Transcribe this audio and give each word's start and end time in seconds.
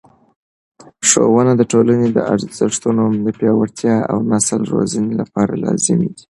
ښوونه 1.09 1.51
د 1.57 1.61
ټولنې 1.71 2.07
د 2.11 2.17
ارزښتونو 2.33 3.03
د 3.25 3.27
پیاوړتیا 3.39 3.95
او 4.11 4.17
نسل 4.31 4.61
روزنې 4.73 5.13
لپاره 5.21 5.53
لازمي 5.65 6.09
ده. 6.15 6.23